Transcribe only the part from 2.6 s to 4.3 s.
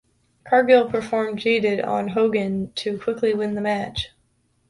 to quickly win the match.